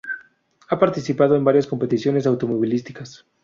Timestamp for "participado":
0.79-1.35